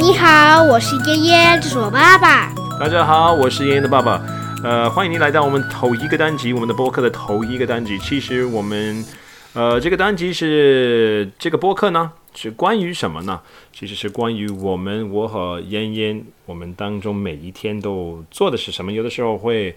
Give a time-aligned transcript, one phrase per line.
[0.00, 2.54] 你好，我是燕燕，这是我爸爸。
[2.80, 4.18] 大家好，我是燕燕的爸爸。
[4.64, 7.98] 呃，欢迎您来到我们头一个单集，我们的播客的头一个单集。
[7.98, 9.04] 其实我们，
[9.52, 13.42] 呃，这个单集是这个播客呢，是关于什么呢？
[13.74, 18.90] 其实是关于我们，我和燕燕，我们当中每一天都做的是什么。
[18.90, 19.76] 有的时候会，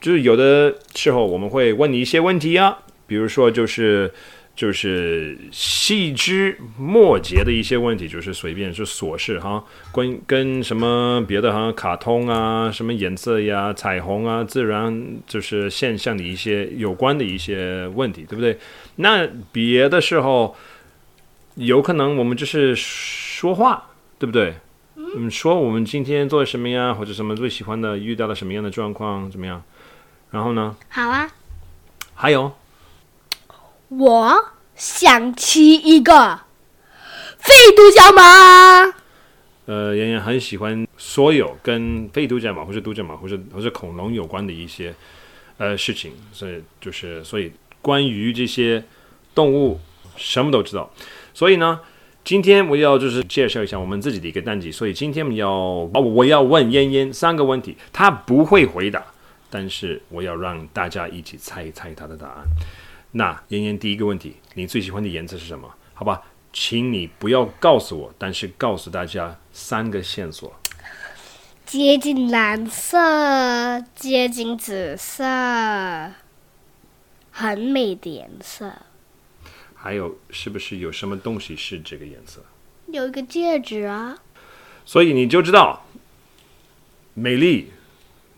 [0.00, 4.10] 就是有的时候我们会问你一些问题啊，比如说就是。
[4.58, 9.62] 就是细枝末节的一些问题，就是随便就琐事哈，
[9.92, 18.58] 关跟什么别的哈，卡通啊，什么颜色呀，彩虹啊，自然就是现象的一些有关的一些问题，对不对？
[18.96, 20.56] 那别的时候
[21.54, 24.54] 有可能我们就是说话，对不对？
[24.96, 29.62] 嗯，说我们今天做什么呀，或者什么最喜欢的，遇到了什么样的状况，怎么样？
[30.32, 30.74] 然后呢？
[30.88, 31.30] 好啊。
[32.16, 32.52] 还有。
[33.88, 36.40] 我想骑一个
[37.38, 38.94] 飞独角马。
[39.64, 44.94] 呃，妍妍很喜欢所有跟飞独角马或者独角马或者或者恐龙有关的一些
[45.56, 48.84] 呃事情，所以就是所以关于这些
[49.34, 49.80] 动物
[50.16, 50.90] 什么都知道。
[51.32, 51.80] 所以呢，
[52.24, 54.70] 今天我要就是介绍一下我们自己的一个单集。
[54.70, 59.02] 所以今天我们要哦，我要问妍妍三个问题，她不会回答，
[59.48, 62.44] 但是我要让大家一起猜一猜她的答案。
[63.12, 65.74] 那妍妍第一个问题，你最喜欢的颜色是什么？
[65.94, 66.22] 好吧，
[66.52, 70.54] 请你不要告诉我，但是告诉大家三个线索。
[71.64, 75.24] 接近蓝色，接近紫色，
[77.30, 78.72] 很美的颜色。
[79.74, 82.44] 还有，是不是有什么东西是这个颜色？
[82.86, 84.18] 有一个戒指啊。
[84.84, 85.84] 所以你就知道，
[87.14, 87.72] 美丽，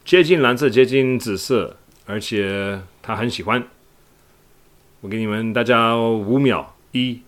[0.04, 1.76] 接近蓝色，接近紫色，
[2.06, 3.68] 而且他很喜欢。
[5.02, 7.22] 我给你们大家五秒，一、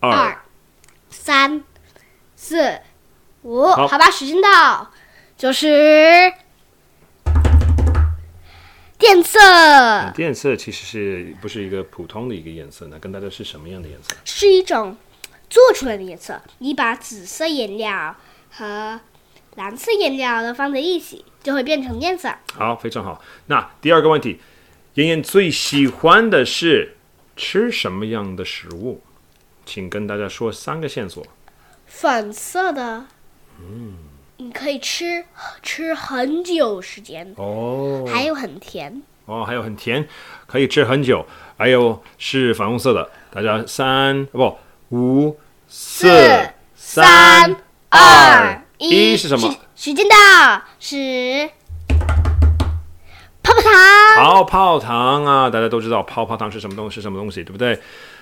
[0.00, 0.40] 二、
[1.10, 1.62] 三、
[2.34, 2.80] 四、
[3.42, 4.90] 五，好，好吧，时间到，
[5.36, 6.32] 就是
[8.96, 9.38] 电色。
[10.14, 12.98] 电色其实是不是一个普通的一个颜色呢？
[12.98, 14.16] 跟大家是什么样的颜色？
[14.24, 14.96] 是一种
[15.50, 16.40] 做出来的颜色。
[16.56, 18.16] 你把紫色颜料
[18.50, 18.98] 和
[19.56, 22.34] 蓝色颜料都放在一起，就会变成电色。
[22.54, 23.22] 好，非常好。
[23.48, 24.40] 那第二个问题。
[24.98, 26.96] 妍妍最喜欢的是
[27.36, 29.00] 吃什么样的食物？
[29.64, 31.24] 请跟大家说三个线索。
[31.86, 33.06] 粉色的，
[33.60, 33.94] 嗯，
[34.38, 35.24] 你可以吃
[35.62, 40.08] 吃很久时间哦，还有很甜哦，还有很甜，
[40.48, 41.24] 可以吃很久。
[41.56, 44.58] 还有是粉红色的，大家三不
[44.88, 45.38] 五
[45.68, 46.08] 四
[46.74, 47.54] 三
[47.90, 49.56] 二一是什么？
[49.76, 51.50] 时间到，是。
[53.62, 55.50] 泡泡糖，泡泡糖啊！
[55.50, 57.78] 大家都知道泡泡糖是什么东西，是什么东西，对不对？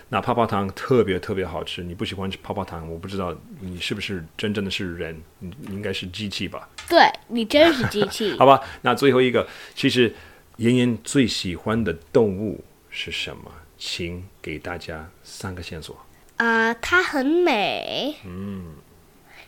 [0.09, 1.83] 那泡泡糖特别特别好吃。
[1.83, 6.69] 你不喜欢吃泡泡糖，我不知道你是不是真正的是人，你应该是机器吧？
[6.89, 8.37] 对，你真是 机器。
[8.39, 10.15] 好吧，那最后一个，其实
[10.59, 13.51] 妍妍最喜欢的动物是什么？
[13.79, 15.95] 请给大家三个线索。
[16.37, 18.75] 啊、呃，它很美，嗯，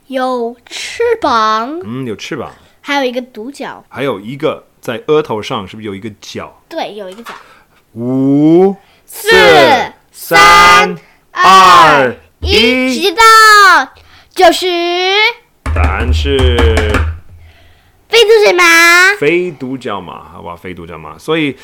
[0.08, 4.64] 有翅膀，嗯，有翅膀，还有一个独角，还有一个。
[4.88, 6.62] 在额头上是不是有一个角？
[6.66, 7.34] 对，有一个角。
[7.92, 9.28] 五、四、
[10.10, 10.96] 三、
[11.30, 13.22] 二、一，时间到，
[14.34, 14.66] 九十。
[15.74, 16.56] 答案是。
[18.08, 18.64] 飞独角马。
[19.18, 21.18] 飞独角马，好吧，飞独角马。
[21.18, 21.54] 所以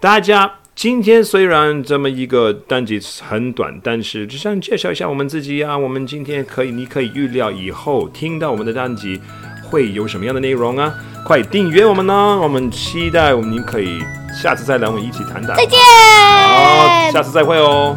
[0.00, 5.78] 大家今天虽然这么一个单集很短，但是只想介绍一下我们自己啊。
[5.78, 9.20] 我们今天可以，你可以预料以后听到我们的单集
[9.62, 10.92] 会有什么样的内容啊。
[11.24, 12.38] 快订阅我们呢！
[12.42, 15.56] 我们期待我们您可以下次再来，我们一起谈谈。
[15.56, 15.80] 再见。
[15.80, 17.96] 好，下次再会哦。